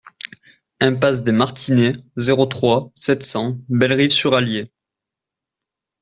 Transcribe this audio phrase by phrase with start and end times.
[0.79, 4.71] Impasse des Martinets, zéro trois, sept cents Bellerive-sur-Allier